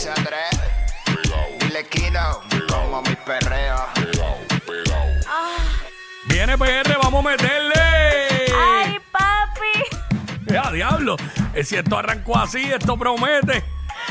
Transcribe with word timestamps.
se 0.00 0.10
atreve. 0.10 0.48
Y 1.60 1.68
le 1.72 1.86
quito 1.88 2.42
como 2.68 3.02
mi 3.02 3.14
perreo. 3.16 3.76
Viene 6.26 6.56
PR, 6.56 6.96
vamos 7.02 7.24
a 7.26 7.28
meterle. 7.30 7.74
¡Ay, 8.58 8.98
papi! 9.12 9.96
Ya, 10.46 10.70
diablo. 10.72 11.16
Eh, 11.54 11.64
Si 11.64 11.76
esto 11.76 11.98
arrancó 11.98 12.38
así, 12.38 12.64
esto 12.64 12.96
promete. 12.96 13.62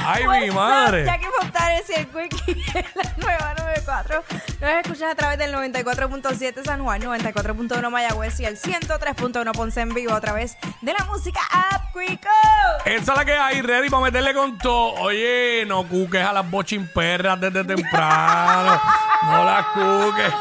Ay, 0.06 0.24
mi 0.24 0.50
What's 0.50 0.56
madre. 0.56 1.06
Jackie 1.06 1.28
Fontanes 1.40 1.90
y 1.90 1.94
el 1.94 2.08
Quickie 2.08 2.64
en 2.74 2.86
la 2.96 3.14
nueva 3.18 3.54
94. 3.58 4.24
Nos 4.62 4.70
escuchas 4.72 5.12
a 5.12 5.16
través 5.16 5.38
del 5.38 5.54
94.7 5.54 6.64
San 6.64 6.84
Juan, 6.84 7.02
94.1 7.02 7.90
Mayagüez 7.90 8.40
y 8.40 8.46
el 8.46 8.60
103.1 8.60 9.52
Ponce 9.52 9.82
en 9.82 9.94
vivo 9.94 10.14
a 10.14 10.22
través 10.22 10.58
de 10.82 10.94
la 10.94 11.06
música 11.06 11.42
App 11.52 11.94
Quico. 11.94 12.30
Esa 12.86 13.12
es 13.12 13.18
la 13.18 13.26
que 13.26 13.34
hay, 13.34 13.62
ready 13.62 13.90
para 13.90 14.04
meterle 14.04 14.34
con 14.34 14.58
todo. 14.58 14.94
Oye, 15.02 15.64
no 15.68 15.88
cuques 15.88 16.24
a 16.24 16.34
las 16.34 16.50
bochinperras 16.50 17.40
desde 17.40 17.64
temprano. 17.64 18.82
no 19.24 19.44
las 19.46 19.66
cuques. 19.68 20.34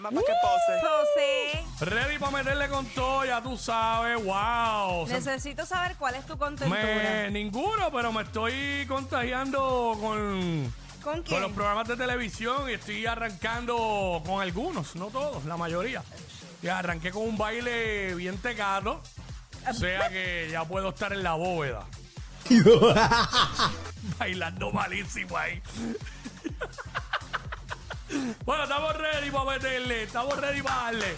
Llama 0.00 0.20
que 0.20 0.32
pose. 0.42 0.80
José, 0.80 1.84
Ready 1.90 2.18
para 2.18 2.32
meterle 2.32 2.68
con 2.68 2.86
todo, 2.86 3.24
ya 3.24 3.42
tú 3.42 3.56
sabes. 3.56 4.22
Wow. 4.24 5.06
Se- 5.06 5.14
necesito 5.14 5.64
saber 5.66 5.96
cuál 5.96 6.14
es 6.16 6.26
tu 6.26 6.36
contentura. 6.38 6.82
me, 6.82 7.30
ninguno, 7.30 7.90
pero 7.92 8.12
me 8.12 8.22
estoy 8.22 8.84
contagiando 8.88 9.96
con, 10.00 10.72
¿Con 11.02 11.14
con 11.14 11.22
quién? 11.22 11.42
los 11.42 11.52
programas 11.52 11.86
de 11.88 11.96
televisión 11.96 12.68
y 12.68 12.74
estoy 12.74 13.06
arrancando 13.06 14.22
con 14.26 14.40
algunos, 14.42 14.94
no 14.96 15.06
todos, 15.06 15.44
la 15.44 15.56
mayoría. 15.56 16.02
Y 16.62 16.68
arranqué 16.68 17.10
con 17.12 17.22
un 17.22 17.38
baile 17.38 18.14
bien 18.16 18.36
tecado, 18.38 19.00
o 19.68 19.72
sea 19.74 20.08
que 20.08 20.48
ya 20.50 20.64
puedo 20.64 20.88
estar 20.88 21.12
en 21.12 21.22
la 21.22 21.34
bóveda. 21.34 21.84
Bailando 24.18 24.70
malísimo 24.72 25.36
ahí. 25.36 25.60
Bueno, 28.44 28.64
estamos 28.64 28.96
ready 28.96 29.30
para 29.30 29.44
meterle, 29.44 30.02
estamos 30.04 30.38
ready 30.38 30.62
para 30.62 30.82
darle. 30.84 31.14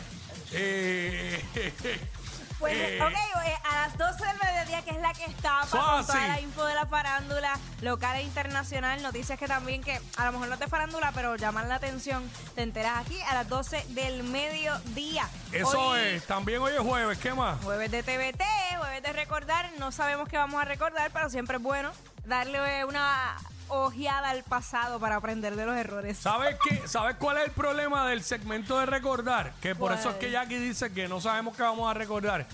Eh, 0.53 1.45
Pues, 2.61 2.75
eh, 2.77 3.01
ok, 3.03 3.13
eh, 3.47 3.57
a 3.71 3.87
las 3.87 3.97
12 3.97 4.23
del 4.23 4.37
mediodía, 4.37 4.83
que 4.83 4.91
es 4.91 5.01
la 5.01 5.15
que 5.15 5.25
está 5.25 5.63
So 5.65 5.79
con 5.79 5.81
toda 5.81 6.01
así. 6.01 6.29
la 6.29 6.41
info 6.43 6.63
de 6.67 6.75
la 6.75 6.85
farándula 6.85 7.59
local 7.81 8.17
e 8.17 8.23
internacional, 8.23 9.03
noticias 9.03 9.39
que 9.39 9.49
también 9.49 9.83
que 9.83 9.99
a 10.19 10.27
lo 10.27 10.33
mejor 10.33 10.49
no 10.49 10.57
de 10.59 10.67
farándula, 10.69 11.11
pero 11.15 11.37
llaman 11.37 11.71
la 11.71 11.77
atención, 11.77 12.23
te 12.55 12.61
enteras 12.61 12.99
aquí 12.99 13.19
a 13.23 13.33
las 13.33 13.49
12 13.49 13.83
del 13.89 14.25
mediodía. 14.25 15.27
Eso 15.53 15.81
Hoy, 15.81 16.01
es, 16.01 16.27
también 16.27 16.61
hoy 16.61 16.75
es 16.75 16.81
jueves, 16.81 17.17
¿qué 17.17 17.33
más? 17.33 17.59
Jueves 17.65 17.91
de 17.91 18.03
TVT, 18.03 18.43
jueves 18.77 19.03
de 19.05 19.13
recordar, 19.15 19.71
no 19.79 19.91
sabemos 19.91 20.29
qué 20.29 20.37
vamos 20.37 20.61
a 20.61 20.67
recordar, 20.67 21.11
pero 21.15 21.31
siempre 21.31 21.57
es 21.57 21.63
bueno 21.63 21.91
darle 22.27 22.85
una 22.85 23.39
ojeada 23.71 24.31
al 24.31 24.43
pasado 24.43 25.01
para 25.01 25.17
aprender 25.17 25.57
de 25.57 25.67
los 25.67 25.77
errores. 25.77 26.19
¿Sabes 26.19 26.57
qué? 26.63 26.87
¿Sabes 26.87 27.17
cuál 27.17 27.39
es 27.39 27.45
el 27.45 27.51
problema 27.53 28.09
del 28.09 28.23
segmento 28.23 28.79
de 28.79 28.87
recordar? 28.87 29.53
Que 29.61 29.75
por 29.75 29.93
eso 29.93 30.11
es 30.11 30.17
que 30.17 30.31
Jackie 30.31 30.59
dice 30.59 30.93
que 30.93 31.09
no 31.09 31.21
sabemos 31.21 31.57
qué 31.57 31.63
vamos 31.63 31.91
a 31.91 31.95
recordar. 31.95 32.47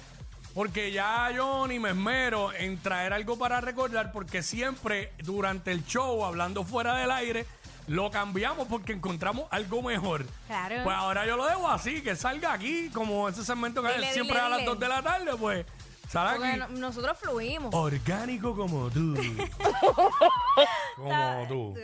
Porque 0.54 0.90
ya 0.90 1.30
yo 1.32 1.66
ni 1.66 1.78
me 1.78 1.90
esmero 1.90 2.52
en 2.54 2.78
traer 2.78 3.12
algo 3.12 3.36
para 3.36 3.60
recordar 3.60 4.10
porque 4.10 4.42
siempre 4.42 5.12
durante 5.18 5.70
el 5.70 5.84
show, 5.84 6.24
hablando 6.24 6.64
fuera 6.64 6.96
del 6.96 7.10
aire, 7.10 7.46
lo 7.88 8.10
cambiamos 8.10 8.66
porque 8.66 8.92
encontramos 8.92 9.46
algo 9.50 9.82
mejor. 9.82 10.24
Claro. 10.46 10.76
Pues 10.82 10.96
ahora 10.96 11.26
yo 11.26 11.36
lo 11.36 11.46
dejo 11.46 11.68
así, 11.68 12.02
que 12.02 12.16
salga 12.16 12.52
aquí, 12.52 12.88
como 12.90 13.28
ese 13.28 13.44
segmento 13.44 13.82
que 13.82 13.92
Dile, 13.92 14.12
siempre 14.12 14.34
dile, 14.36 14.46
a 14.46 14.48
las 14.48 14.58
dile. 14.60 14.70
2 14.70 14.80
de 14.80 14.88
la 14.88 15.02
tarde, 15.02 15.30
pues 15.38 15.66
Porque 16.12 16.56
no- 16.56 16.68
nosotros 16.68 17.18
fluimos. 17.18 17.74
Orgánico 17.74 18.54
como 18.56 18.88
tú. 18.90 19.14
como 20.96 21.44
tú. 21.48 21.74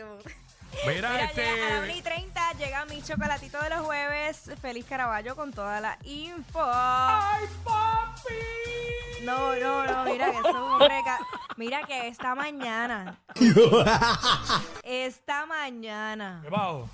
Mira, 0.87 1.09
Mira, 1.11 1.25
este. 1.25 1.43
llega 1.45 1.67
a 1.67 1.69
la 1.75 1.79
1 1.83 1.95
y 1.95 2.01
30 2.01 2.51
llega 2.53 2.85
mi 2.85 3.01
chocolatito 3.03 3.59
de 3.61 3.69
los 3.69 3.81
jueves. 3.81 4.49
Feliz 4.61 4.85
Caraballo 4.85 5.35
con 5.35 5.51
toda 5.53 5.79
la 5.79 5.97
info. 6.03 6.59
¡Ay, 6.63 7.45
papi! 7.63 8.33
No, 9.23 9.55
no, 9.55 9.85
no, 9.85 10.03
mira 10.05 10.31
que 10.31 10.37
eso 10.39 10.49
es 10.49 10.55
un 10.55 10.61
hombre 10.61 11.01
ca- 11.05 11.19
Mira 11.57 11.83
que 11.83 12.07
esta 12.07 12.33
mañana. 12.35 13.17
esta 14.83 15.45
mañana. 15.45 16.41
¿Qué? 16.43 16.49
O 16.49 16.89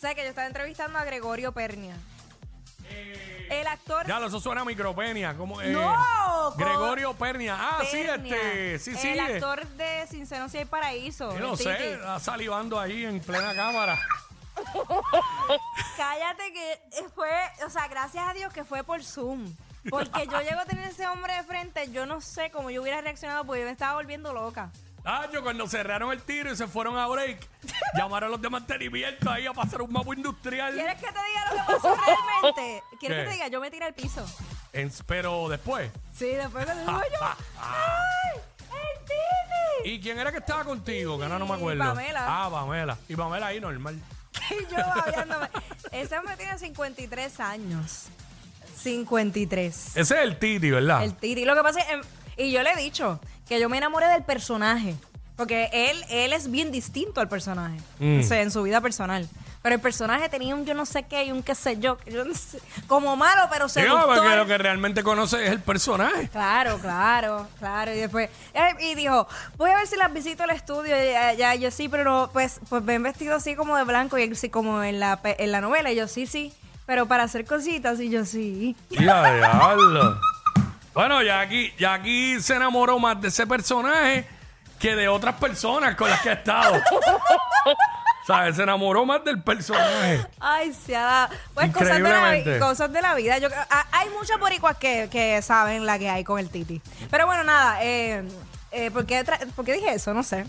sea 0.00 0.14
que 0.14 0.22
yo 0.22 0.28
estaba 0.28 0.46
entrevistando 0.46 0.98
a 0.98 1.04
Gregorio 1.04 1.52
Pernia. 1.52 1.96
El 3.50 3.66
actor. 3.66 4.06
Ya, 4.06 4.24
eso 4.24 4.38
suena 4.40 4.60
a 4.60 4.64
micropenia. 4.64 5.36
Como, 5.36 5.60
eh, 5.60 5.70
No, 5.70 5.92
Gregorio 6.56 7.14
Pernia. 7.14 7.56
Ah, 7.58 7.82
sí, 7.90 8.02
Pernia, 8.04 8.36
este. 8.36 8.78
Sí, 8.78 8.96
sí. 8.96 9.08
El 9.08 9.20
actor 9.20 9.66
de 9.66 10.06
Sin 10.08 10.26
Seno 10.26 10.48
Si 10.48 10.58
hay 10.58 10.64
Paraíso. 10.64 11.32
Yo 11.32 11.40
no 11.40 11.56
sé, 11.56 11.74
Titi. 11.74 11.88
está 11.88 12.18
salivando 12.20 12.78
ahí 12.78 13.04
en 13.04 13.20
plena 13.20 13.54
cámara. 13.54 13.98
Cállate 15.96 16.52
que 16.52 16.80
fue, 17.14 17.30
o 17.66 17.70
sea, 17.70 17.88
gracias 17.88 18.28
a 18.28 18.34
Dios 18.34 18.52
que 18.52 18.64
fue 18.64 18.82
por 18.84 19.02
Zoom. 19.02 19.54
Porque 19.88 20.26
yo 20.26 20.40
llego 20.42 20.60
a 20.60 20.66
tener 20.66 20.88
ese 20.88 21.06
hombre 21.06 21.34
de 21.34 21.42
frente, 21.44 21.90
yo 21.90 22.04
no 22.04 22.20
sé 22.20 22.50
cómo 22.50 22.70
yo 22.70 22.82
hubiera 22.82 23.00
reaccionado 23.00 23.44
porque 23.44 23.60
yo 23.60 23.66
me 23.66 23.72
estaba 23.72 23.94
volviendo 23.94 24.32
loca. 24.32 24.70
Ah, 25.04 25.26
yo 25.32 25.42
cuando 25.42 25.66
cerraron 25.66 26.12
el 26.12 26.20
tiro 26.20 26.52
y 26.52 26.56
se 26.56 26.66
fueron 26.66 26.98
a 26.98 27.06
break, 27.06 27.48
llamaron 27.96 28.28
a 28.28 28.30
los 28.32 28.42
de 28.42 28.50
mantenimiento 28.50 29.30
ahí 29.30 29.46
a 29.46 29.52
pasar 29.54 29.80
un 29.80 29.90
mapa 29.90 30.14
industrial. 30.14 30.74
¿Quieres 30.74 30.96
que 30.96 31.06
te 31.06 31.12
diga 31.12 31.44
lo 31.48 31.52
que 31.52 31.72
pasó 31.72 31.96
realmente? 31.96 32.82
¿Quieres 32.98 33.18
¿Qué? 33.18 33.24
que 33.24 33.30
te 33.30 33.30
diga? 33.30 33.48
Yo 33.48 33.60
me 33.60 33.70
tiré 33.70 33.86
al 33.86 33.94
piso. 33.94 34.26
En- 34.72 34.92
pero 35.06 35.48
después. 35.48 35.90
Sí, 36.16 36.26
después 36.26 36.66
que 36.66 36.72
digo 36.74 36.92
yo, 36.92 37.26
¡ay! 37.58 38.40
¡El 38.70 39.04
Titi! 39.04 39.90
¿Y 39.90 40.00
quién 40.00 40.18
era 40.18 40.30
que 40.30 40.38
estaba 40.38 40.64
contigo? 40.64 41.16
Que 41.18 41.24
ahora 41.24 41.38
no 41.38 41.46
me 41.46 41.54
acuerdo. 41.54 41.82
Pamela. 41.84 42.24
Ah, 42.26 42.48
Pamela. 42.50 42.96
Y 43.08 43.16
Pamela 43.16 43.46
ahí 43.48 43.60
normal. 43.60 43.98
Y 44.50 44.62
yo 44.72 44.76
babeándome. 44.78 45.48
Ese 45.92 46.18
hombre 46.18 46.36
tiene 46.36 46.58
53 46.58 47.40
años. 47.40 48.06
53. 48.82 49.96
Ese 49.96 50.00
es 50.00 50.10
el 50.10 50.38
Titi, 50.38 50.70
¿verdad? 50.70 51.04
El 51.04 51.14
Titi. 51.14 51.44
Lo 51.44 51.54
que 51.54 51.62
pasa 51.62 51.80
es 51.80 51.86
que, 51.86 51.92
em, 51.92 52.00
y 52.36 52.52
yo 52.52 52.62
le 52.62 52.72
he 52.72 52.76
dicho 52.76 53.20
que 53.48 53.60
yo 53.60 53.68
me 53.68 53.78
enamoré 53.78 54.06
del 54.08 54.24
personaje. 54.24 54.94
Porque 55.36 55.70
él, 55.72 56.04
él 56.10 56.32
es 56.34 56.50
bien 56.50 56.70
distinto 56.70 57.20
al 57.20 57.28
personaje. 57.28 57.78
Mm. 57.98 58.20
O 58.20 58.22
sea, 58.22 58.42
en 58.42 58.50
su 58.50 58.62
vida 58.62 58.80
personal. 58.82 59.26
Pero 59.62 59.74
el 59.74 59.80
personaje 59.80 60.28
tenía 60.30 60.54
un 60.54 60.64
yo 60.64 60.72
no 60.72 60.86
sé 60.86 61.02
qué 61.02 61.24
y 61.24 61.32
un 61.32 61.42
qué 61.42 61.54
sé 61.54 61.78
yo. 61.78 61.98
que 61.98 62.10
yo 62.10 62.24
no 62.24 62.34
sé, 62.34 62.58
como 62.86 63.14
malo, 63.14 63.42
pero 63.50 63.66
Digo, 63.66 63.68
seductor. 63.68 64.16
porque 64.16 64.36
lo 64.36 64.46
que 64.46 64.56
realmente 64.56 65.02
conoce 65.02 65.44
es 65.44 65.50
el 65.52 65.60
personaje. 65.60 66.28
Claro, 66.30 66.78
claro, 66.78 67.46
claro. 67.58 67.92
Y 67.92 67.98
después, 67.98 68.30
eh, 68.54 68.74
y 68.80 68.94
dijo, 68.94 69.28
voy 69.58 69.70
a 69.70 69.76
ver 69.76 69.86
si 69.86 69.96
las 69.96 70.10
visito 70.12 70.44
al 70.44 70.50
estudio. 70.50 70.96
Y 70.96 71.12
ya, 71.12 71.32
ya, 71.34 71.54
yo 71.56 71.70
sí, 71.70 71.90
pero 71.90 72.04
no, 72.04 72.30
pues, 72.32 72.58
pues 72.70 72.82
ven 72.84 73.02
vestido 73.02 73.36
así 73.36 73.54
como 73.54 73.76
de 73.76 73.84
blanco 73.84 74.16
y 74.16 74.22
él 74.22 74.34
sí 74.34 74.48
como 74.48 74.82
en 74.82 74.98
la, 74.98 75.20
en 75.22 75.52
la 75.52 75.60
novela. 75.60 75.90
Y 75.92 75.96
yo 75.96 76.08
sí, 76.08 76.26
sí. 76.26 76.54
Pero 76.86 77.06
para 77.06 77.24
hacer 77.24 77.44
cositas, 77.44 78.00
y 78.00 78.08
yo 78.08 78.24
sí. 78.24 78.74
Ya, 78.88 79.32
diablo. 79.34 80.18
Bueno, 80.94 81.22
Jackie, 81.22 81.72
Jackie 81.78 82.40
se 82.40 82.54
enamoró 82.56 82.98
más 82.98 83.20
de 83.20 83.28
ese 83.28 83.46
personaje 83.46 84.26
que 84.78 84.96
de 84.96 85.06
otras 85.06 85.34
personas 85.36 85.94
con 85.94 86.08
las 86.08 86.20
que 86.22 86.30
ha 86.30 86.32
estado. 86.32 86.80
¿Sabes? 88.34 88.56
Se 88.56 88.62
enamoró 88.62 89.04
más 89.06 89.24
del 89.24 89.42
personaje. 89.42 90.26
Ay, 90.40 90.72
se 90.72 90.96
ha 90.96 91.02
dado. 91.02 91.34
Pues 91.54 91.70
cosas 91.72 91.96
de, 91.96 92.00
la, 92.02 92.58
cosas 92.60 92.92
de 92.92 93.02
la 93.02 93.14
vida. 93.14 93.38
Yo, 93.38 93.48
a- 93.48 93.86
hay 93.92 94.08
muchos 94.10 94.38
boricuas 94.38 94.76
que, 94.76 95.08
que 95.10 95.40
saben 95.42 95.86
la 95.86 95.98
que 95.98 96.08
hay 96.10 96.24
con 96.24 96.38
el 96.38 96.48
Titi. 96.50 96.80
Pero 97.10 97.26
bueno, 97.26 97.44
nada. 97.44 97.78
Eh, 97.82 98.22
eh, 98.72 98.90
¿por, 98.90 99.06
qué 99.06 99.24
tra- 99.24 99.44
por 99.52 99.64
qué 99.64 99.72
dije 99.74 99.92
eso? 99.94 100.14
No 100.14 100.22
sé. 100.22 100.46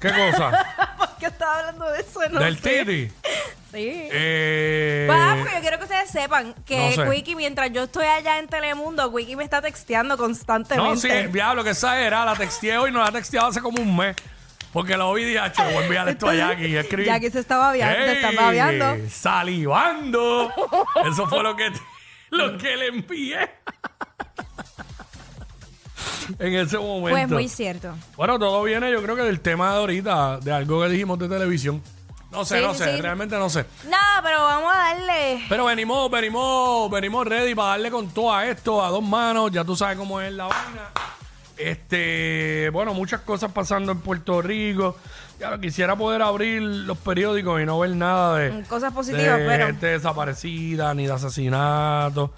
¿Qué 0.00 0.10
cosa? 0.10 0.94
¿Por 0.98 1.08
qué 1.16 1.26
estaba 1.26 1.58
hablando 1.60 1.88
de 1.90 2.00
eso? 2.00 2.20
No 2.30 2.40
del 2.40 2.58
sé. 2.58 2.84
Titi. 2.84 3.12
Sí. 3.72 3.88
Eh, 4.12 5.08
Ah, 5.10 5.34
porque 5.38 5.54
yo 5.54 5.60
quiero 5.62 5.78
que 5.78 5.84
ustedes 5.84 6.10
sepan 6.10 6.52
que 6.66 6.94
no 6.94 7.04
sé. 7.06 7.10
Quickie, 7.10 7.34
mientras 7.34 7.72
yo 7.72 7.84
estoy 7.84 8.04
allá 8.04 8.38
en 8.38 8.46
Telemundo, 8.46 9.10
Quickie 9.14 9.34
me 9.34 9.44
está 9.44 9.62
texteando 9.62 10.18
constantemente. 10.18 10.90
no, 10.90 10.94
sí, 11.00 11.08
diablo, 11.32 11.64
que 11.64 11.70
esa 11.70 11.98
era. 11.98 12.22
La 12.26 12.34
texteé 12.36 12.76
hoy, 12.76 12.92
no 12.92 13.02
la 13.02 13.10
texteaba 13.10 13.48
hace 13.48 13.62
como 13.62 13.80
un 13.80 13.96
mes. 13.96 14.14
Porque 14.72 14.96
la 14.96 15.12
vi 15.12 15.22
y 15.22 15.24
dije, 15.26 15.38
"Acho, 15.38 15.62
voy 15.64 15.74
a 15.74 15.82
enviar 15.84 16.08
esto 16.08 16.28
a 16.28 16.34
Jackie 16.34 16.66
y 16.66 16.76
escribí. 16.76 17.04
Jackie 17.06 17.30
se 17.30 17.40
está 17.40 17.58
babeando, 17.58 17.96
te 18.04 18.12
está 18.12 18.30
babeando. 18.42 19.08
Salivando. 19.10 20.52
Eso 21.04 21.26
fue 21.26 21.42
lo 21.42 21.54
que, 21.56 21.70
lo 22.30 22.56
que 22.56 22.76
le 22.76 22.86
envié. 22.88 23.50
en 26.38 26.54
ese 26.54 26.78
momento. 26.78 27.10
Pues 27.10 27.28
muy 27.28 27.48
cierto. 27.48 27.94
Bueno, 28.16 28.38
todo 28.38 28.62
viene, 28.62 28.90
yo 28.90 29.02
creo 29.02 29.16
que 29.16 29.22
del 29.22 29.40
tema 29.40 29.72
de 29.72 29.78
ahorita, 29.80 30.38
de 30.38 30.52
algo 30.52 30.80
que 30.82 30.88
dijimos 30.88 31.18
de 31.18 31.28
televisión. 31.28 31.82
No 32.30 32.46
sé, 32.46 32.60
Sí, 32.60 32.64
no 32.64 32.72
sé, 32.72 32.94
sí. 32.96 33.00
realmente 33.02 33.36
no 33.36 33.50
sé. 33.50 33.66
No, 33.90 33.98
pero 34.22 34.42
vamos 34.42 34.72
a 34.74 34.78
darle. 34.94 35.44
Pero 35.50 35.66
venimos, 35.66 36.10
venimos, 36.10 36.90
venimos 36.90 37.26
ready 37.26 37.54
para 37.54 37.68
darle 37.70 37.90
con 37.90 38.08
todo 38.08 38.32
a 38.34 38.46
esto, 38.46 38.82
a 38.82 38.88
dos 38.88 39.02
manos. 39.02 39.50
Ya 39.52 39.64
tú 39.64 39.76
sabes 39.76 39.98
cómo 39.98 40.18
es 40.18 40.32
la 40.32 40.44
vaina. 40.44 40.90
Este, 41.56 42.70
bueno, 42.72 42.94
muchas 42.94 43.20
cosas 43.20 43.52
pasando 43.52 43.92
en 43.92 44.00
Puerto 44.00 44.42
Rico. 44.42 44.96
Ya 45.38 45.58
quisiera 45.58 45.96
poder 45.96 46.22
abrir 46.22 46.62
los 46.62 46.98
periódicos 46.98 47.60
y 47.60 47.66
no 47.66 47.78
ver 47.78 47.90
nada 47.96 48.38
de 48.38 48.62
cosas 48.64 48.92
positivas, 48.92 49.38
de 49.38 49.46
pero- 49.46 49.66
gente 49.66 49.86
desaparecida, 49.86 50.94
ni 50.94 51.06
de 51.06 51.12
asesinato, 51.12 52.32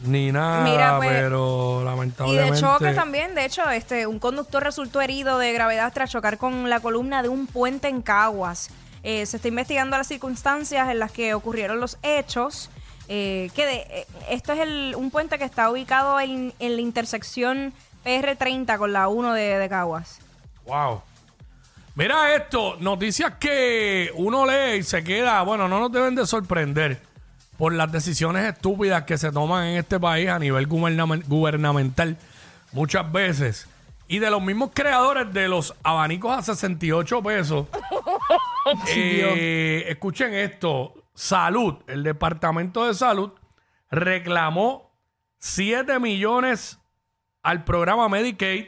ni 0.00 0.32
nada. 0.32 0.64
Mira, 0.64 0.96
pues, 0.98 1.10
pero 1.10 1.80
Y 1.82 1.84
lamentablemente. 1.84 2.54
de 2.54 2.60
choques 2.60 2.94
también, 2.96 3.34
de 3.34 3.44
hecho, 3.44 3.68
este, 3.70 4.06
un 4.06 4.18
conductor 4.18 4.62
resultó 4.62 5.00
herido 5.00 5.38
de 5.38 5.52
gravedad 5.52 5.92
tras 5.92 6.10
chocar 6.10 6.38
con 6.38 6.68
la 6.68 6.80
columna 6.80 7.22
de 7.22 7.28
un 7.28 7.46
puente 7.46 7.88
en 7.88 8.02
Caguas. 8.02 8.70
Eh, 9.02 9.24
se 9.26 9.36
está 9.36 9.48
investigando 9.48 9.96
las 9.96 10.08
circunstancias 10.08 10.88
en 10.90 10.98
las 10.98 11.12
que 11.12 11.34
ocurrieron 11.34 11.80
los 11.80 11.98
hechos. 12.02 12.70
eh, 13.12 13.50
que 13.56 13.66
de, 13.66 13.74
eh, 13.90 14.06
esto 14.28 14.52
es 14.52 14.60
el, 14.60 14.94
un 14.96 15.10
puente 15.10 15.36
que 15.36 15.42
está 15.44 15.68
ubicado 15.68 16.20
en, 16.20 16.54
en 16.60 16.76
la 16.76 16.80
intersección 16.80 17.72
PR30 18.04 18.78
con 18.78 18.92
la 18.92 19.08
1 19.08 19.32
de, 19.34 19.58
de 19.58 19.68
Caguas. 19.68 20.18
Wow. 20.66 21.02
Mira 21.94 22.34
esto, 22.34 22.76
noticias 22.80 23.34
que 23.38 24.10
uno 24.14 24.46
lee 24.46 24.78
y 24.78 24.82
se 24.82 25.02
queda, 25.04 25.42
bueno, 25.42 25.68
no 25.68 25.80
nos 25.80 25.92
deben 25.92 26.14
de 26.14 26.26
sorprender 26.26 27.00
por 27.58 27.74
las 27.74 27.90
decisiones 27.92 28.44
estúpidas 28.54 29.02
que 29.04 29.18
se 29.18 29.30
toman 29.32 29.66
en 29.66 29.76
este 29.78 30.00
país 30.00 30.28
a 30.30 30.38
nivel 30.38 30.66
gubernamen- 30.68 31.24
gubernamental 31.26 32.16
muchas 32.72 33.10
veces. 33.12 33.66
Y 34.08 34.18
de 34.18 34.30
los 34.30 34.42
mismos 34.42 34.70
creadores 34.74 35.32
de 35.32 35.46
los 35.48 35.74
abanicos 35.82 36.36
a 36.36 36.42
68 36.42 37.22
pesos. 37.22 37.66
Eh, 38.94 39.86
escuchen 39.88 40.34
esto, 40.34 40.92
salud, 41.14 41.76
el 41.86 42.02
Departamento 42.02 42.86
de 42.86 42.92
Salud 42.94 43.30
reclamó 43.90 44.92
7 45.38 45.98
millones 45.98 46.78
al 47.42 47.64
programa 47.64 48.08
Medicaid 48.08 48.66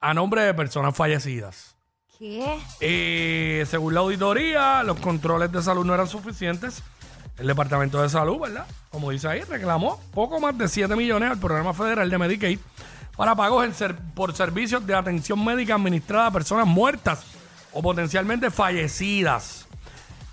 a 0.00 0.14
nombre 0.14 0.42
de 0.42 0.54
personas 0.54 0.94
fallecidas. 0.96 1.76
¿Qué? 2.18 2.58
Eh, 2.80 3.64
según 3.68 3.94
la 3.94 4.00
auditoría, 4.00 4.82
los 4.82 4.98
controles 5.00 5.50
de 5.50 5.62
salud 5.62 5.84
no 5.84 5.94
eran 5.94 6.06
suficientes. 6.06 6.82
El 7.38 7.48
Departamento 7.48 8.00
de 8.00 8.08
Salud, 8.08 8.38
¿verdad? 8.38 8.66
Como 8.90 9.10
dice 9.10 9.26
ahí, 9.26 9.40
reclamó 9.42 10.00
poco 10.12 10.38
más 10.38 10.56
de 10.56 10.68
7 10.68 10.94
millones 10.94 11.30
al 11.30 11.38
programa 11.38 11.74
federal 11.74 12.08
de 12.08 12.18
Medicaid 12.18 12.58
para 13.16 13.34
pagos 13.34 13.66
por 14.14 14.34
servicios 14.34 14.86
de 14.86 14.94
atención 14.94 15.44
médica 15.44 15.74
administrada 15.74 16.26
a 16.26 16.30
personas 16.30 16.66
muertas 16.66 17.24
o 17.72 17.82
potencialmente 17.82 18.50
fallecidas. 18.50 19.66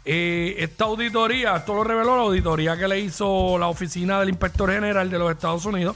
Eh, 0.03 0.55
esta 0.57 0.85
auditoría, 0.85 1.55
esto 1.55 1.75
lo 1.75 1.83
reveló 1.83 2.15
la 2.15 2.23
auditoría 2.23 2.77
que 2.77 2.87
le 2.87 2.99
hizo 2.99 3.57
la 3.57 3.67
oficina 3.67 4.19
del 4.19 4.29
inspector 4.29 4.71
general 4.71 5.09
de 5.09 5.19
los 5.19 5.31
Estados 5.31 5.65
Unidos. 5.65 5.95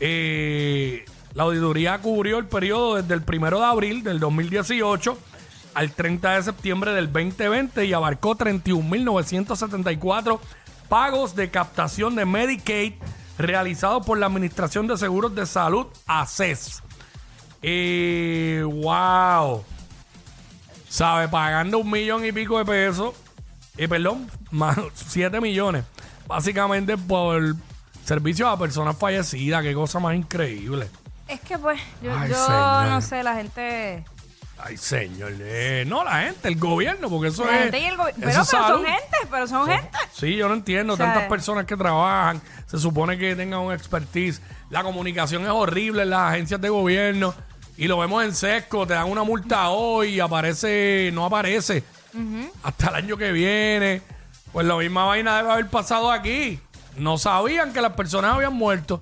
Eh, 0.00 1.04
la 1.34 1.42
auditoría 1.44 1.98
cubrió 1.98 2.38
el 2.38 2.46
periodo 2.46 2.96
desde 2.96 3.14
el 3.14 3.22
1 3.26 3.58
de 3.58 3.64
abril 3.64 4.02
del 4.02 4.20
2018 4.20 5.16
al 5.74 5.92
30 5.92 6.34
de 6.34 6.42
septiembre 6.42 6.92
del 6.92 7.12
2020 7.12 7.84
y 7.84 7.92
abarcó 7.92 8.36
31.974 8.36 10.40
pagos 10.88 11.36
de 11.36 11.50
captación 11.50 12.16
de 12.16 12.24
Medicaid 12.24 12.94
realizados 13.38 14.04
por 14.04 14.18
la 14.18 14.26
Administración 14.26 14.88
de 14.88 14.96
Seguros 14.96 15.34
de 15.34 15.46
Salud, 15.46 15.86
ACES. 16.06 16.82
Eh, 17.62 18.62
wow. 18.64 19.64
¿Sabe? 20.88 21.28
Pagando 21.28 21.78
un 21.78 21.90
millón 21.90 22.24
y 22.24 22.32
pico 22.32 22.58
de 22.58 22.64
pesos. 22.64 23.14
Eh, 23.76 23.86
perdón, 23.86 24.28
más 24.50 24.76
7 24.94 25.40
millones. 25.40 25.84
Básicamente 26.26 26.98
por 26.98 27.54
servicios 28.08 28.48
a 28.48 28.58
personas 28.58 28.96
fallecidas. 28.96 29.62
Qué 29.62 29.74
cosa 29.74 30.00
más 30.00 30.14
increíble. 30.16 30.88
Es 31.28 31.40
que 31.40 31.58
pues, 31.58 31.78
yo, 32.02 32.10
Ay, 32.18 32.30
yo 32.30 32.46
señor. 32.46 32.86
no 32.86 33.00
sé, 33.02 33.22
la 33.22 33.34
gente... 33.34 34.04
Ay, 34.60 34.76
señor. 34.76 35.32
eh, 35.38 35.84
no, 35.86 36.02
la 36.02 36.22
gente, 36.22 36.48
el 36.48 36.56
gobierno, 36.56 37.08
porque 37.08 37.28
eso 37.28 37.44
La 37.44 37.54
es. 37.56 37.62
gente 37.64 37.78
y 37.78 37.84
el 37.84 37.92
eso 37.94 38.10
Pero, 38.18 38.44
son 38.44 38.84
gente, 38.84 39.16
pero 39.30 39.46
son 39.46 39.68
gente. 39.68 39.90
Sí, 40.12 40.34
yo 40.34 40.48
no 40.48 40.54
entiendo. 40.54 40.94
O 40.94 40.96
sea, 40.96 41.06
Tantas 41.12 41.28
personas 41.28 41.64
que 41.64 41.76
trabajan, 41.76 42.40
se 42.66 42.78
supone 42.78 43.16
que 43.18 43.36
tengan 43.36 43.60
un 43.60 43.72
expertise. 43.72 44.40
La 44.70 44.82
comunicación 44.82 45.44
es 45.44 45.50
horrible 45.50 46.02
en 46.02 46.10
las 46.10 46.32
agencias 46.32 46.60
de 46.60 46.70
gobierno 46.70 47.34
y 47.76 47.86
lo 47.86 47.98
vemos 47.98 48.24
en 48.24 48.34
sesco. 48.34 48.84
Te 48.84 48.94
dan 48.94 49.08
una 49.08 49.22
multa 49.22 49.68
hoy 49.68 50.14
y 50.14 50.20
aparece, 50.20 51.10
no 51.12 51.26
aparece 51.26 51.84
hasta 52.64 52.88
el 52.88 52.94
año 52.96 53.16
que 53.16 53.30
viene. 53.30 54.02
Pues 54.50 54.66
la 54.66 54.74
misma 54.76 55.04
vaina 55.04 55.36
debe 55.36 55.52
haber 55.52 55.68
pasado 55.68 56.10
aquí. 56.10 56.58
No 56.98 57.18
sabían 57.18 57.72
que 57.72 57.80
las 57.80 57.92
personas 57.92 58.34
habían 58.34 58.54
muerto. 58.54 59.00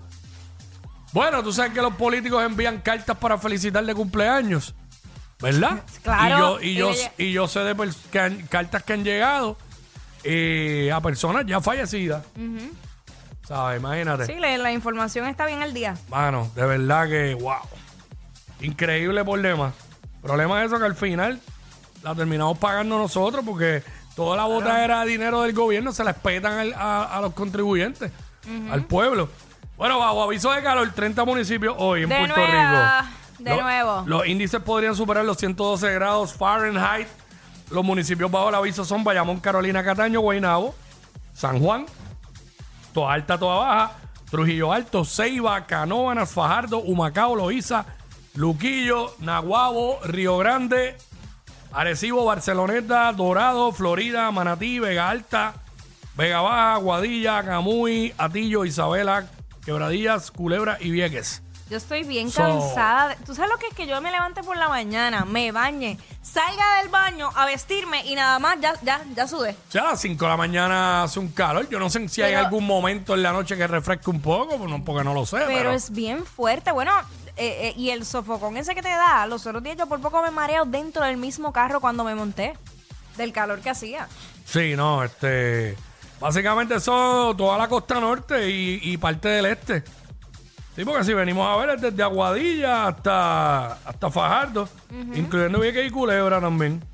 Bueno, 1.12 1.43
tú 1.43 1.52
sabes 1.52 1.72
que 1.72 1.81
los 1.82 1.94
políticos 1.94 2.44
envían 2.44 2.81
cartas 2.81 3.16
para 3.16 3.38
felicitar 3.38 3.84
de 3.84 3.94
cumpleaños. 3.94 4.75
¿Verdad? 5.40 5.82
Claro. 6.02 6.60
Y 6.62 6.75
yo, 6.75 6.90
y 6.90 6.96
yo, 6.96 7.02
y 7.19 7.32
yo 7.32 7.48
sé 7.48 7.60
de 7.60 7.90
que 8.10 8.19
han- 8.20 8.46
cartas 8.46 8.82
que 8.82 8.93
han 8.94 9.04
llegado 9.04 9.56
eh, 10.25 10.90
a 10.93 11.00
personas 11.00 11.44
ya 11.46 11.60
fallecidas. 11.60 12.25
¿Sabes? 13.46 13.78
Imagínate. 13.81 14.26
Sí, 14.26 14.34
la, 14.38 14.56
la 14.58 14.72
información 14.72 15.26
está 15.26 15.46
bien 15.46 15.62
al 15.62 15.72
día. 15.75 15.94
Mano, 16.08 16.50
de 16.54 16.64
verdad 16.66 17.06
que, 17.09 17.35
wow. 17.35 17.56
Increíble 18.61 19.23
problema. 19.25 19.73
Problema 20.23 20.61
es 20.62 20.68
eso 20.68 20.78
que 20.78 20.87
al 20.87 20.97
final 20.97 21.40
la 22.02 22.14
terminamos 22.14 22.59
pagando 22.59 22.99
nosotros 22.99 23.44
porque 23.44 23.82
toda 24.16 24.37
la 24.37 24.44
bota 24.44 24.82
era 24.82 25.04
dinero 25.04 25.42
del 25.42 25.52
gobierno, 25.52 25.92
se 25.92 26.02
la 26.02 26.11
espetan 26.11 26.58
al- 26.58 26.75
a, 26.75 27.04
a 27.04 27.20
los 27.20 27.32
contribuyentes, 27.35 28.11
al 28.70 28.82
pueblo. 28.85 29.28
Bueno, 29.76 29.99
bajo 29.99 30.23
aviso 30.23 30.50
de 30.52 30.62
calor, 30.62 30.90
30 30.94 31.25
municipios 31.25 31.75
hoy 31.78 32.02
en 32.04 32.08
De 32.08 32.16
Puerto 32.18 32.37
nuevo, 32.40 32.52
Rico. 32.52 33.08
de 33.40 33.50
Lo- 33.56 33.62
nuevo. 33.62 34.02
Los 34.06 34.26
índices 34.26 34.61
podrían 34.62 34.96
superar 34.96 35.25
los 35.25 35.37
112 35.37 35.92
grados 35.92 36.32
Fahrenheit. 36.32 37.06
Los 37.70 37.85
municipios 37.85 38.30
bajo 38.30 38.49
el 38.49 38.54
aviso 38.54 38.85
son 38.85 39.04
Bayamón, 39.04 39.38
Carolina, 39.40 39.85
Cataño, 39.85 40.20
Guaynabo, 40.20 40.75
San 41.35 41.58
Juan, 41.61 41.85
Toa 42.94 43.12
Alta, 43.12 43.37
Toa 43.38 43.56
Baja, 43.56 43.92
Trujillo 44.30 44.73
Alto, 44.73 45.04
Ceiba, 45.04 45.66
Canóvanas, 45.66 46.30
Fajardo, 46.30 46.78
Humacao, 46.78 47.37
Loíza, 47.37 47.85
Luquillo, 48.35 49.14
Naguabo, 49.18 49.99
Río 50.04 50.38
Grande, 50.38 50.96
Arecibo, 51.80 52.25
Barceloneta, 52.25 53.12
Dorado, 53.12 53.71
Florida, 53.71 54.30
Manatí, 54.30 54.78
Vega 54.78 55.11
Alta, 55.11 55.52
Vega 56.16 56.40
Baja, 56.40 56.76
Guadilla, 56.78 57.42
Camuy, 57.45 58.14
Atillo, 58.16 58.64
Isabela, 58.64 59.26
Quebradillas, 59.62 60.30
Culebra 60.30 60.78
y 60.80 60.90
Vieques. 60.90 61.42
Yo 61.68 61.76
estoy 61.76 62.04
bien 62.04 62.30
So- 62.30 62.40
cansada. 62.42 63.16
¿Tú 63.26 63.35
sabes 63.35 63.50
lo 63.50 63.59
que 63.59 63.66
es 63.66 63.75
que 63.75 63.87
yo 63.87 64.00
me 64.00 64.11
levante 64.11 64.42
por 64.42 64.56
la 64.56 64.68
mañana, 64.71 65.26
me 65.26 65.52
bañe, 65.52 65.99
salga 66.23 66.78
del 66.80 66.88
baño 66.88 67.28
a 67.35 67.45
vestirme 67.45 68.06
y 68.06 68.14
nada 68.14 68.38
más 68.38 68.59
ya, 68.59 68.73
ya, 68.83 69.02
ya 69.14 69.28
sudé? 69.28 69.54
Sea, 69.68 69.83
a 69.83 69.90
las 69.90 70.00
5 70.00 70.25
de 70.25 70.30
la 70.30 70.37
mañana 70.38 71.02
hace 71.02 71.18
un 71.18 71.28
calor. 71.28 71.68
Yo 71.68 71.78
no 71.78 71.90
sé 71.90 72.09
si 72.09 72.23
hay 72.23 72.33
algún 72.35 72.64
momento 72.64 73.14
en 73.14 73.23
la 73.23 73.33
noche 73.33 73.54
que 73.56 73.66
refresque 73.66 74.09
un 74.09 74.23
poco, 74.23 74.56
pues 74.56 74.71
no- 74.71 74.83
porque 74.83 75.04
no 75.04 75.12
lo 75.12 75.26
sé. 75.26 75.37
Pero, 75.38 75.49
Pero 75.49 75.73
es 75.73 75.90
bien 75.90 76.25
fuerte. 76.25 76.71
Bueno, 76.73 76.92
eh, 77.37 77.69
eh, 77.69 77.75
y 77.76 77.90
el 77.90 78.05
sofocón 78.05 78.57
ese 78.57 78.75
que 78.75 78.83
te 78.83 78.88
da, 78.88 79.26
los 79.26 79.47
otros 79.47 79.62
días 79.62 79.76
yo 79.76 79.87
por 79.87 80.00
poco 80.00 80.23
me 80.23 80.31
mareo 80.31 80.64
dentro 80.64 81.05
del 81.05 81.16
mismo 81.16 81.52
carro 81.52 81.81
cuando 81.81 82.05
me 82.05 82.14
monté. 82.14 82.55
Del 83.16 83.33
calor 83.33 83.61
que 83.61 83.71
hacía. 83.71 84.09
Sí, 84.45 84.76
no, 84.76 85.02
este. 85.02 85.75
Básicamente 86.21 86.75
eso, 86.75 87.35
toda 87.37 87.57
la 87.57 87.66
costa 87.66 87.99
norte 87.99 88.50
y, 88.50 88.78
y 88.83 88.97
parte 88.99 89.28
del 89.28 89.47
este. 89.47 89.83
Sí, 90.75 90.85
porque 90.85 91.05
si 91.05 91.14
venimos 91.14 91.47
a 91.49 91.57
ver 91.57 91.76
es 91.76 91.81
desde 91.81 92.02
Aguadilla 92.02 92.88
hasta, 92.88 93.73
hasta 93.73 94.11
Fajardo, 94.11 94.69
incluyendo 95.14 95.61
Vieques 95.61 95.87
y 95.87 95.90
Culebra 95.90 96.38
también. 96.38 96.85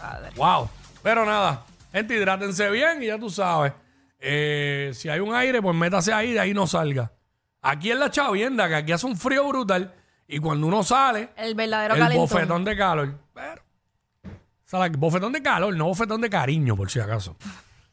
Padre. 0.00 0.30
Wow. 0.36 0.68
Pero 1.02 1.26
nada, 1.26 1.64
gente, 1.92 2.14
hidrátense 2.14 2.70
bien 2.70 3.02
y 3.02 3.06
ya 3.06 3.18
tú 3.18 3.28
sabes. 3.28 3.72
eh, 4.20 4.92
si 4.94 5.08
hay 5.08 5.18
un 5.18 5.34
aire, 5.34 5.60
pues 5.60 5.74
métase 5.74 6.12
ahí, 6.12 6.32
de 6.32 6.38
ahí 6.40 6.54
no 6.54 6.68
salga. 6.68 7.10
Aquí 7.62 7.90
en 7.90 7.98
la 8.00 8.10
chavienda, 8.10 8.68
que 8.68 8.74
aquí 8.76 8.92
hace 8.92 9.06
un 9.06 9.16
frío 9.16 9.46
brutal. 9.48 9.94
Y 10.26 10.38
cuando 10.38 10.66
uno 10.66 10.82
sale, 10.82 11.30
El 11.36 11.54
verdadero 11.54 11.94
el 11.94 12.00
calentón. 12.00 12.28
bofetón 12.28 12.64
de 12.64 12.76
calor. 12.76 13.14
Pero, 13.34 13.62
o 14.24 14.28
sea, 14.64 14.78
la- 14.78 14.88
bofetón 14.88 15.32
de 15.32 15.42
calor, 15.42 15.74
no 15.76 15.86
bofetón 15.86 16.20
de 16.20 16.30
cariño, 16.30 16.76
por 16.76 16.90
si 16.90 17.00
acaso. 17.00 17.36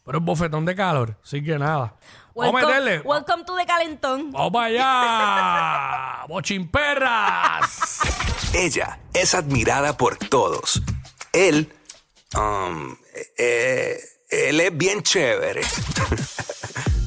Pero 0.06 0.20
es 0.20 0.24
bofetón 0.24 0.64
de 0.64 0.76
calor. 0.76 1.18
Así 1.24 1.44
que 1.44 1.58
nada. 1.58 1.96
Vamos 2.36 2.54
a 2.54 2.56
Welcome, 2.56 2.68
meterle. 2.68 3.02
welcome 3.02 3.44
to 3.44 3.56
the 3.58 3.66
calentón. 3.66 4.32
Vamos 4.32 4.52
para 4.54 4.66
allá. 4.68 6.26
Bochimperras. 6.30 8.00
Ella 8.54 9.00
es 9.14 9.34
admirada 9.36 9.98
por 9.98 10.16
todos. 10.18 10.82
Él, 11.34 11.74
um, 12.36 12.96
eh, 13.38 14.00
él 14.30 14.60
es 14.62 14.78
bien 14.78 15.02
chévere. 15.02 15.62